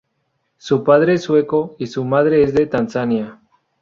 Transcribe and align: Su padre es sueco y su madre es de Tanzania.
Su 0.57 0.83
padre 0.83 1.13
es 1.13 1.21
sueco 1.21 1.75
y 1.77 1.85
su 1.85 2.03
madre 2.03 2.41
es 2.41 2.55
de 2.55 2.65
Tanzania. 2.65 3.39